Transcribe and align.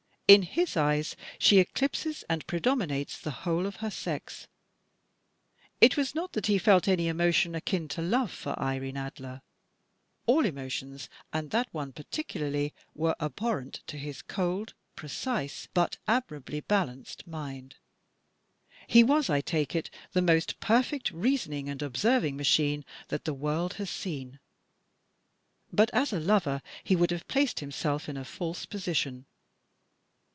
In 0.31 0.43
his 0.43 0.77
eyes 0.77 1.17
she 1.37 1.59
eclipses 1.59 2.23
and 2.29 2.47
predominates 2.47 3.19
the 3.19 3.31
whole 3.43 3.65
of 3.65 3.75
her 3.83 3.91
sex. 3.91 4.47
It 5.81 5.97
was 5.97 6.15
not 6.15 6.31
that 6.31 6.45
he 6.45 6.57
felt 6.57 6.87
any 6.87 7.09
emotion 7.09 7.53
akin 7.53 7.89
to 7.89 8.01
love 8.01 8.31
for 8.31 8.57
Irene 8.57 8.95
Adler. 8.95 9.41
All 10.27 10.45
emotions, 10.45 11.09
and 11.33 11.51
that 11.51 11.67
one 11.73 11.91
particularly, 11.91 12.73
were 12.95 13.17
abhorrent 13.19 13.81
to 13.87 13.97
his 13.97 14.21
cold, 14.21 14.73
precise, 14.95 15.67
but 15.73 15.97
admirably 16.07 16.61
balanced 16.61 17.27
mind. 17.27 17.75
He 18.87 19.03
was, 19.03 19.29
I 19.29 19.41
take 19.41 19.75
it, 19.75 19.89
the 20.13 20.21
most 20.21 20.61
perfect 20.61 21.11
reasoning 21.11 21.67
and 21.67 21.81
observing 21.81 22.37
machine 22.37 22.85
that 23.09 23.25
the 23.25 23.33
world 23.33 23.73
has 23.73 23.89
seen; 23.89 24.39
but, 25.73 25.89
as 25.93 26.13
a 26.13 26.21
lover, 26.21 26.61
he 26.85 26.95
would 26.95 27.11
have 27.11 27.27
placed 27.27 27.59
himself 27.59 28.07
in 28.07 28.15
a 28.15 28.23
false 28.23 28.65
position. 28.65 29.25